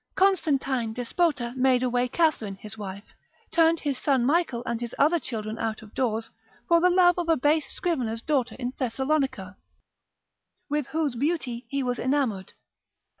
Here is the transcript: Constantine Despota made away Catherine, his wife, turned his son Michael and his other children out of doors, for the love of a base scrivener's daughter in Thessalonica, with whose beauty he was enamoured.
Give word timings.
Constantine 0.15 0.95
Despota 0.95 1.55
made 1.55 1.83
away 1.83 2.07
Catherine, 2.07 2.55
his 2.55 2.75
wife, 2.75 3.05
turned 3.51 3.81
his 3.81 3.99
son 3.99 4.25
Michael 4.25 4.63
and 4.65 4.81
his 4.81 4.95
other 4.97 5.19
children 5.19 5.59
out 5.59 5.83
of 5.83 5.93
doors, 5.93 6.31
for 6.67 6.81
the 6.81 6.89
love 6.89 7.19
of 7.19 7.29
a 7.29 7.37
base 7.37 7.71
scrivener's 7.71 8.23
daughter 8.23 8.55
in 8.57 8.73
Thessalonica, 8.79 9.57
with 10.71 10.87
whose 10.87 11.13
beauty 11.13 11.67
he 11.69 11.83
was 11.83 11.99
enamoured. 11.99 12.53